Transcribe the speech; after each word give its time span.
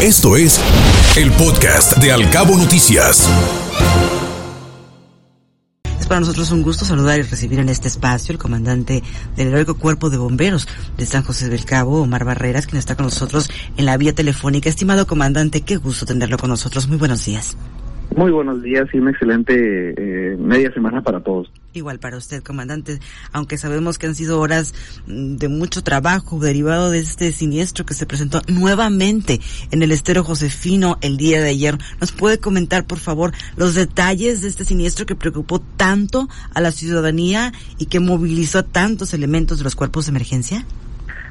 Esto 0.00 0.36
es 0.36 0.60
el 1.16 1.32
podcast 1.32 1.96
de 1.96 2.12
Alcabo 2.12 2.56
Noticias. 2.56 3.28
Es 5.98 6.06
para 6.06 6.20
nosotros 6.20 6.52
un 6.52 6.62
gusto 6.62 6.84
saludar 6.84 7.18
y 7.18 7.22
recibir 7.22 7.58
en 7.58 7.68
este 7.68 7.88
espacio 7.88 8.32
el 8.32 8.38
comandante 8.38 9.02
del 9.34 9.48
heroico 9.48 9.76
cuerpo 9.76 10.08
de 10.08 10.16
bomberos 10.16 10.68
de 10.96 11.04
San 11.04 11.24
José 11.24 11.48
del 11.48 11.64
Cabo, 11.64 12.00
Omar 12.00 12.24
Barreras, 12.24 12.68
quien 12.68 12.78
está 12.78 12.94
con 12.94 13.06
nosotros 13.06 13.50
en 13.76 13.86
la 13.86 13.96
vía 13.96 14.14
telefónica. 14.14 14.68
Estimado 14.68 15.04
comandante, 15.08 15.62
qué 15.62 15.78
gusto 15.78 16.06
tenerlo 16.06 16.38
con 16.38 16.50
nosotros. 16.50 16.86
Muy 16.86 16.96
buenos 16.96 17.24
días. 17.24 17.56
Muy 18.16 18.30
buenos 18.32 18.62
días 18.62 18.88
y 18.92 18.98
una 18.98 19.10
excelente 19.10 19.54
eh, 19.96 20.36
media 20.38 20.72
semana 20.72 21.02
para 21.02 21.20
todos. 21.20 21.52
Igual 21.74 21.98
para 21.98 22.16
usted, 22.16 22.42
comandante, 22.42 22.98
aunque 23.32 23.58
sabemos 23.58 23.98
que 23.98 24.06
han 24.06 24.14
sido 24.14 24.40
horas 24.40 24.74
mm, 25.06 25.36
de 25.36 25.48
mucho 25.48 25.82
trabajo 25.82 26.38
derivado 26.40 26.90
de 26.90 26.98
este 26.98 27.30
siniestro 27.32 27.84
que 27.84 27.94
se 27.94 28.06
presentó 28.06 28.40
nuevamente 28.48 29.40
en 29.70 29.82
el 29.82 29.92
estero 29.92 30.24
Josefino 30.24 30.96
el 31.02 31.16
día 31.18 31.40
de 31.40 31.50
ayer. 31.50 31.76
¿Nos 32.00 32.12
puede 32.12 32.38
comentar, 32.38 32.84
por 32.86 32.98
favor, 32.98 33.32
los 33.56 33.74
detalles 33.74 34.40
de 34.40 34.48
este 34.48 34.64
siniestro 34.64 35.06
que 35.06 35.14
preocupó 35.14 35.60
tanto 35.60 36.28
a 36.54 36.60
la 36.60 36.72
ciudadanía 36.72 37.52
y 37.78 37.86
que 37.86 38.00
movilizó 38.00 38.64
tantos 38.64 39.12
elementos 39.12 39.58
de 39.58 39.64
los 39.64 39.76
cuerpos 39.76 40.06
de 40.06 40.10
emergencia? 40.10 40.64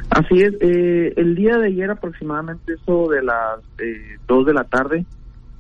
Así 0.10 0.42
es, 0.42 0.54
eh, 0.62 1.14
el 1.18 1.36
día 1.36 1.58
de 1.58 1.68
ayer 1.68 1.90
aproximadamente 1.92 2.74
eso 2.74 3.10
de 3.10 3.24
las 3.24 3.60
eh, 3.80 4.18
2 4.28 4.46
de 4.46 4.54
la 4.54 4.64
tarde, 4.64 5.06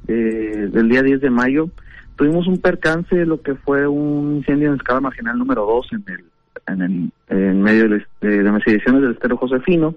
eh, 0.07 0.70
del 0.71 0.89
día 0.89 1.03
10 1.03 1.21
de 1.21 1.29
mayo, 1.29 1.70
tuvimos 2.15 2.48
un 2.48 2.59
percance 2.59 3.15
de 3.15 3.25
lo 3.25 3.41
que 3.41 3.55
fue 3.55 3.88
un 3.88 4.38
incendio 4.38 4.70
en 4.70 4.75
escala 4.75 5.02
marginal 5.02 5.38
número 5.38 5.65
2 5.65 5.88
en 5.93 6.03
el 6.07 6.23
en, 6.65 6.81
el, 6.81 7.11
en 7.29 7.61
medio 7.61 7.89
de, 7.89 8.05
de 8.21 8.43
las 8.43 8.53
mediciones 8.53 9.01
del 9.01 9.12
estero 9.12 9.38
Josefino. 9.38 9.95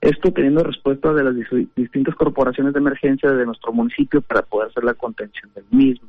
Esto 0.00 0.32
teniendo 0.32 0.64
respuesta 0.64 1.12
de 1.12 1.24
las 1.24 1.34
distintas 1.76 2.14
corporaciones 2.14 2.72
de 2.72 2.80
emergencia 2.80 3.30
de 3.30 3.44
nuestro 3.44 3.72
municipio 3.72 4.22
para 4.22 4.42
poder 4.42 4.70
hacer 4.70 4.82
la 4.82 4.94
contención 4.94 5.50
del 5.54 5.64
mismo. 5.70 6.08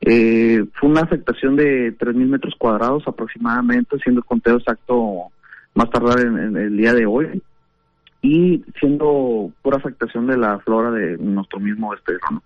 Eh, 0.00 0.64
fue 0.74 0.88
una 0.88 1.02
afectación 1.02 1.56
de 1.56 1.96
3.000 1.96 2.14
metros 2.26 2.54
cuadrados 2.56 3.06
aproximadamente, 3.06 3.98
siendo 3.98 4.20
el 4.20 4.24
conteo 4.24 4.56
exacto 4.56 5.30
más 5.74 5.90
tardar 5.90 6.20
en, 6.20 6.56
el 6.56 6.76
día 6.76 6.94
de 6.94 7.04
hoy 7.04 7.42
y 8.26 8.64
siendo 8.80 9.52
pura 9.62 9.76
afectación 9.76 10.26
de 10.26 10.36
la 10.36 10.58
flora 10.58 10.90
de 10.90 11.16
nuestro 11.18 11.60
mismo 11.60 11.94
estero. 11.94 12.18
¿no? 12.32 12.42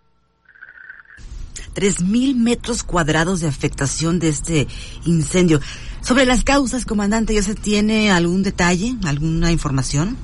Tres 1.73 2.03
mil 2.03 2.37
metros 2.37 2.83
cuadrados 2.83 3.41
de 3.41 3.49
afectación 3.49 4.19
de 4.19 4.29
este 4.29 4.67
incendio. 5.07 5.61
Sobre 6.03 6.27
las 6.27 6.45
causas, 6.45 6.85
comandante, 6.85 7.35
¿ya 7.35 7.43
se 7.43 7.55
tiene 7.55 8.11
algún 8.11 8.43
detalle, 8.43 8.95
alguna 9.07 9.53
información? 9.53 10.17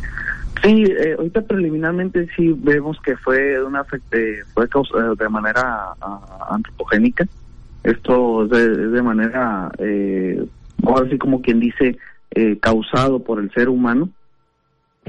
Sí, 0.62 0.84
eh, 0.84 1.14
ahorita 1.16 1.42
preliminarmente 1.42 2.28
sí 2.36 2.54
vemos 2.58 2.98
que 3.00 3.16
fue 3.16 3.62
una 3.62 3.80
afecte, 3.80 4.42
fue 4.52 4.68
causa, 4.68 5.14
de 5.18 5.28
manera 5.28 5.92
uh, 6.02 6.54
antropogénica. 6.54 7.26
Esto 7.82 8.44
es 8.44 8.50
de, 8.50 8.88
de 8.88 9.02
manera, 9.02 9.70
eh, 9.78 10.44
ahora 10.84 11.08
sí 11.08 11.16
como 11.18 11.40
quien 11.40 11.60
dice, 11.60 11.96
eh, 12.32 12.58
causado 12.60 13.22
por 13.22 13.38
el 13.38 13.50
ser 13.52 13.68
humano. 13.68 14.10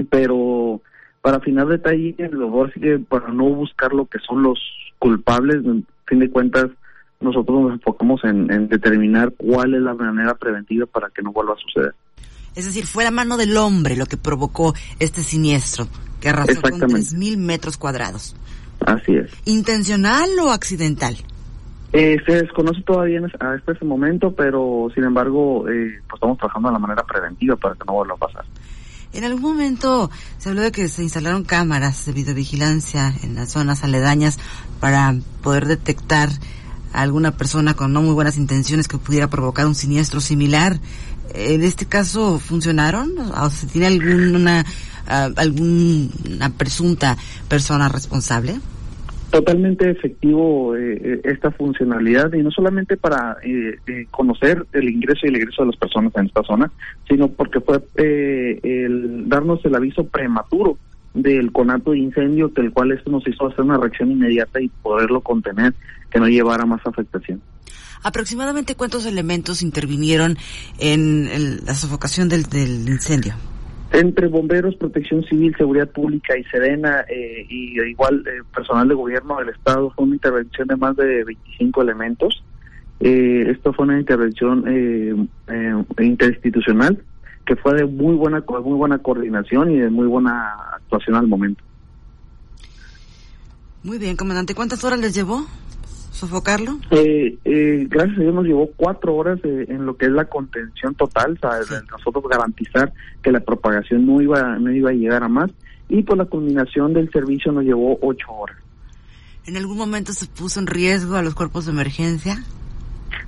Pero 0.04 0.80
para 1.22 1.38
afinar 1.38 1.66
detalles, 1.66 2.16
sí 2.16 2.80
que 2.80 2.98
para 2.98 3.28
no 3.28 3.44
buscar 3.44 3.92
lo 3.92 4.06
que 4.06 4.18
son 4.20 4.42
los 4.42 4.58
culpables, 4.98 5.56
fin 6.06 6.18
de 6.18 6.30
cuentas, 6.30 6.66
nosotros 7.20 7.62
nos 7.62 7.72
enfocamos 7.72 8.22
en, 8.24 8.50
en, 8.52 8.68
determinar 8.68 9.32
cuál 9.36 9.74
es 9.74 9.82
la 9.82 9.94
manera 9.94 10.34
preventiva 10.34 10.86
para 10.86 11.10
que 11.10 11.22
no 11.22 11.32
vuelva 11.32 11.54
a 11.54 11.56
suceder. 11.56 11.94
Es 12.54 12.64
decir, 12.64 12.86
fue 12.86 13.04
la 13.04 13.10
mano 13.10 13.36
del 13.36 13.56
hombre 13.56 13.96
lo 13.96 14.06
que 14.06 14.16
provocó 14.16 14.74
este 14.98 15.22
siniestro, 15.22 15.88
que 16.20 16.28
arrasó 16.28 16.60
con 16.60 16.72
3.000 16.72 17.36
metros 17.36 17.76
cuadrados. 17.76 18.36
Así 18.86 19.14
es. 19.16 19.30
¿Intencional 19.44 20.30
o 20.40 20.50
accidental? 20.50 21.16
Eh, 21.92 22.18
se 22.26 22.42
desconoce 22.42 22.82
todavía 22.82 23.20
a 23.40 23.54
este 23.54 23.84
momento, 23.84 24.32
pero 24.32 24.88
sin 24.94 25.04
embargo, 25.04 25.68
eh, 25.68 26.00
pues 26.08 26.14
estamos 26.14 26.38
trabajando 26.38 26.68
de 26.68 26.72
la 26.74 26.78
manera 26.78 27.02
preventiva 27.04 27.56
para 27.56 27.74
que 27.74 27.84
no 27.86 27.94
vuelva 27.94 28.14
a 28.14 28.18
pasar. 28.18 28.44
En 29.12 29.24
algún 29.24 29.42
momento 29.42 30.10
se 30.38 30.50
habló 30.50 30.62
de 30.62 30.72
que 30.72 30.88
se 30.88 31.02
instalaron 31.02 31.44
cámaras 31.44 32.04
de 32.04 32.12
videovigilancia 32.12 33.14
en 33.22 33.34
las 33.34 33.50
zonas 33.50 33.82
aledañas 33.82 34.38
para 34.80 35.16
poder 35.42 35.66
detectar 35.66 36.30
a 36.92 37.00
alguna 37.02 37.36
persona 37.36 37.74
con 37.74 37.92
no 37.92 38.02
muy 38.02 38.12
buenas 38.12 38.36
intenciones 38.36 38.86
que 38.86 38.98
pudiera 38.98 39.28
provocar 39.28 39.66
un 39.66 39.74
siniestro 39.74 40.20
similar. 40.20 40.78
En 41.34 41.62
este 41.62 41.86
caso, 41.86 42.38
¿funcionaron? 42.38 43.12
¿O 43.18 43.50
se 43.50 43.66
tiene 43.66 43.86
alguna, 43.86 44.64
uh, 45.06 45.32
alguna 45.36 46.50
presunta 46.56 47.16
persona 47.48 47.88
responsable? 47.88 48.60
Totalmente 49.30 49.90
efectivo 49.90 50.74
eh, 50.74 51.20
esta 51.24 51.50
funcionalidad 51.50 52.32
y 52.32 52.42
no 52.42 52.50
solamente 52.50 52.96
para 52.96 53.36
eh, 53.42 53.76
eh, 53.86 54.06
conocer 54.10 54.64
el 54.72 54.88
ingreso 54.88 55.26
y 55.26 55.28
el 55.28 55.36
egreso 55.36 55.62
de 55.62 55.66
las 55.66 55.76
personas 55.76 56.12
en 56.16 56.26
esta 56.26 56.42
zona, 56.44 56.72
sino 57.06 57.28
porque 57.28 57.60
fue 57.60 57.82
eh, 57.96 58.58
el 58.62 59.28
darnos 59.28 59.62
el 59.66 59.74
aviso 59.74 60.06
prematuro 60.06 60.78
del 61.12 61.52
conato 61.52 61.90
de 61.90 61.98
incendio, 61.98 62.54
que 62.54 62.62
el 62.62 62.72
cual 62.72 62.92
esto 62.92 63.10
nos 63.10 63.26
hizo 63.28 63.48
hacer 63.48 63.64
una 63.64 63.76
reacción 63.76 64.10
inmediata 64.10 64.62
y 64.62 64.68
poderlo 64.68 65.20
contener, 65.20 65.74
que 66.10 66.20
no 66.20 66.28
llevara 66.28 66.64
más 66.64 66.80
afectación. 66.86 67.42
¿Aproximadamente 68.02 68.76
cuántos 68.76 69.04
elementos 69.04 69.60
intervinieron 69.60 70.38
en 70.78 71.66
la 71.66 71.74
sofocación 71.74 72.30
del, 72.30 72.44
del 72.44 72.88
incendio? 72.88 73.34
Entre 73.92 74.28
bomberos, 74.28 74.76
protección 74.76 75.24
civil, 75.24 75.54
seguridad 75.56 75.88
pública 75.90 76.36
y 76.36 76.44
Serena 76.44 77.04
eh, 77.08 77.46
y 77.48 77.80
igual 77.80 78.22
eh, 78.26 78.42
personal 78.54 78.86
de 78.88 78.94
gobierno 78.94 79.38
del 79.38 79.48
estado 79.50 79.90
fue 79.90 80.04
una 80.04 80.16
intervención 80.16 80.68
de 80.68 80.76
más 80.76 80.96
de 80.96 81.24
25 81.24 81.82
elementos. 81.82 82.44
Eh, 83.00 83.46
esto 83.48 83.72
fue 83.72 83.84
una 83.86 83.98
intervención 83.98 85.30
interinstitucional 85.98 87.02
que 87.46 87.56
fue 87.56 87.74
de 87.74 87.86
muy 87.86 88.16
buena 88.16 88.44
muy 88.46 88.76
buena 88.76 88.98
coordinación 88.98 89.70
y 89.70 89.78
de 89.78 89.88
muy 89.88 90.06
buena 90.06 90.52
actuación 90.74 91.16
al 91.16 91.26
momento. 91.26 91.62
Muy 93.84 93.98
bien, 93.98 94.16
comandante. 94.16 94.54
¿Cuántas 94.54 94.84
horas 94.84 94.98
les 94.98 95.14
llevó? 95.14 95.46
Sofocarlo? 96.18 96.78
Eh, 96.90 97.38
eh, 97.44 97.86
gracias 97.88 98.18
a 98.18 98.22
Dios 98.22 98.34
nos 98.34 98.44
llevó 98.44 98.70
cuatro 98.76 99.14
horas 99.16 99.38
eh, 99.44 99.66
en 99.68 99.86
lo 99.86 99.96
que 99.96 100.06
es 100.06 100.12
la 100.12 100.26
contención 100.26 100.94
total, 100.94 101.32
o 101.32 101.38
sea, 101.38 101.62
sí. 101.62 101.86
nosotros 101.90 102.24
garantizar 102.28 102.92
que 103.22 103.32
la 103.32 103.40
propagación 103.40 104.06
no 104.06 104.20
iba, 104.20 104.58
no 104.58 104.70
iba 104.70 104.90
a 104.90 104.94
llegar 104.94 105.22
a 105.22 105.28
más 105.28 105.50
y 105.88 106.02
por 106.02 106.18
la 106.18 106.26
culminación 106.26 106.92
del 106.92 107.10
servicio 107.10 107.52
nos 107.52 107.64
llevó 107.64 107.98
ocho 108.02 108.30
horas. 108.30 108.56
¿En 109.46 109.56
algún 109.56 109.78
momento 109.78 110.12
se 110.12 110.26
puso 110.26 110.60
en 110.60 110.66
riesgo 110.66 111.16
a 111.16 111.22
los 111.22 111.34
cuerpos 111.34 111.64
de 111.64 111.72
emergencia? 111.72 112.44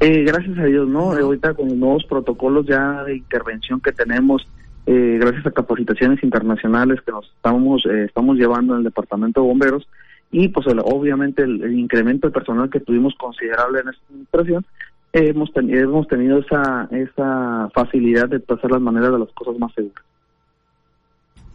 Eh, 0.01 0.25
gracias 0.25 0.59
a 0.59 0.65
Dios, 0.65 0.89
¿no? 0.89 1.15
no. 1.15 1.21
ahorita 1.21 1.55
con 1.55 1.69
los 1.69 1.77
nuevos 1.77 2.05
protocolos 2.05 2.67
ya 2.67 3.05
de 3.05 3.17
intervención 3.17 3.81
que 3.81 3.93
tenemos, 3.93 4.47
eh, 4.87 5.19
gracias 5.21 5.47
a 5.47 5.51
capacitaciones 5.51 6.23
internacionales 6.23 7.01
que 7.05 7.13
nos 7.13 7.27
estamos, 7.27 7.85
eh, 7.87 8.05
estamos 8.05 8.37
llevando 8.37 8.75
en 8.75 8.79
el 8.79 8.85
Departamento 8.85 9.41
de 9.41 9.47
Bomberos, 9.47 9.87
y 10.31 10.49
pues 10.49 10.67
el, 10.67 10.81
obviamente 10.81 11.43
el, 11.43 11.63
el, 11.63 11.79
incremento 11.79 12.29
de 12.29 12.33
personal 12.33 12.71
que 12.71 12.81
tuvimos 12.81 13.15
considerable 13.17 13.81
en 13.81 13.89
esta 13.89 14.03
administración, 14.09 14.67
eh, 15.13 15.29
hemos, 15.29 15.53
ten, 15.53 15.75
hemos 15.75 16.07
tenido 16.07 16.39
esa, 16.39 16.89
esa 16.93 17.69
facilidad 17.75 18.29
de 18.29 18.37
hacer 18.37 18.71
las 18.71 18.81
maneras 18.81 19.13
de 19.13 19.19
las 19.19 19.33
cosas 19.33 19.59
más 19.59 19.73
seguras. 19.75 20.05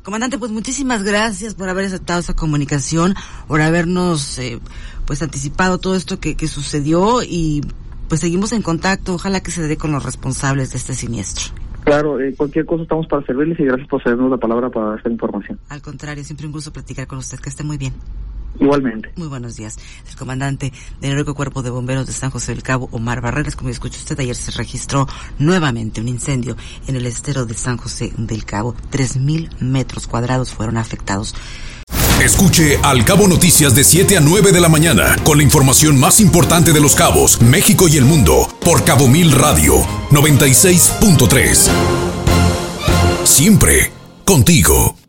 Comandante, 0.04 0.38
pues 0.38 0.52
muchísimas 0.52 1.04
gracias 1.04 1.56
por 1.56 1.68
haber 1.68 1.86
aceptado 1.86 2.20
esa 2.20 2.36
comunicación, 2.36 3.16
por 3.48 3.62
habernos 3.62 4.38
eh, 4.38 4.60
pues 5.08 5.24
anticipado 5.24 5.80
todo 5.80 5.96
esto 5.96 6.20
que, 6.20 6.36
que 6.36 6.48
sucedió 6.48 7.24
y 7.24 7.62
pues 8.08 8.22
seguimos 8.22 8.52
en 8.52 8.62
contacto. 8.62 9.16
Ojalá 9.16 9.42
que 9.42 9.50
se 9.50 9.68
dé 9.68 9.78
con 9.78 9.92
los 9.92 10.04
responsables 10.04 10.72
de 10.72 10.78
este 10.78 10.94
siniestro. 10.94 11.56
Claro, 11.86 12.20
eh, 12.20 12.34
cualquier 12.36 12.66
cosa 12.66 12.84
estamos 12.84 13.08
para 13.08 13.26
servirles 13.26 13.60
y 13.60 13.64
gracias 13.64 13.88
por 13.88 14.02
cedernos 14.04 14.30
la 14.30 14.38
palabra 14.38 14.70
para 14.70 14.98
esta 14.98 15.10
información. 15.10 15.60
Al 15.70 15.82
contrario, 15.82 16.24
siempre 16.24 16.46
un 16.46 16.52
gusto 16.52 16.74
platicar 16.74 17.08
con 17.08 17.20
usted. 17.20 17.40
Que 17.40 17.50
esté 17.50 17.64
muy 17.64 17.78
bien. 17.78 17.94
Igualmente. 18.60 19.12
Muy 19.16 19.28
buenos 19.28 19.56
días. 19.56 19.78
El 20.10 20.16
comandante 20.16 20.72
del 21.02 21.12
Heroico 21.12 21.36
Cuerpo 21.36 21.62
de 21.62 21.70
Bomberos 21.70 22.08
de 22.08 22.14
San 22.14 22.32
José 22.32 22.54
del 22.54 22.64
Cabo, 22.64 22.90
Omar 22.92 23.22
Barreras, 23.22 23.56
como 23.56 23.70
escucha 23.70 23.98
usted, 23.98 24.20
ayer 24.20 24.36
se 24.36 24.52
registró 24.52 25.08
nuevamente 25.40 26.02
un 26.02 26.08
incendio 26.08 26.56
en 26.88 26.96
el 26.96 27.06
estero 27.06 27.46
de 27.46 27.54
San 27.54 27.78
José 27.78 28.14
del 28.18 28.46
Cabo. 28.46 28.76
Tres 28.90 29.18
mil 29.18 29.50
metros 29.60 30.08
cuadrados 30.08 30.54
fueron 30.54 30.78
afectados. 30.78 31.36
Escuche 32.22 32.80
Al 32.82 33.04
Cabo 33.04 33.28
Noticias 33.28 33.76
de 33.76 33.84
7 33.84 34.18
a 34.18 34.22
9 34.22 34.52
de 34.52 34.62
la 34.62 34.70
mañana 34.70 35.16
con 35.24 35.38
la 35.38 35.44
información 35.44 36.00
más 36.00 36.20
importante 36.20 36.72
de 36.72 36.80
los 36.80 36.96
cabos, 36.96 37.42
México 37.42 37.88
y 37.88 37.98
el 37.98 38.06
mundo 38.06 38.48
por 38.64 38.84
Cabo 38.86 39.08
Mil 39.08 39.32
Radio 39.32 39.76
96.3. 40.12 41.70
Siempre 43.26 43.92
contigo. 44.24 45.05